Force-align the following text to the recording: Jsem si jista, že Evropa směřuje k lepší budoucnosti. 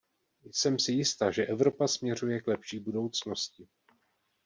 Jsem 0.51 0.79
si 0.79 0.91
jista, 0.91 1.31
že 1.31 1.45
Evropa 1.45 1.87
směřuje 1.87 2.41
k 2.41 2.47
lepší 2.47 2.79
budoucnosti. 2.79 3.67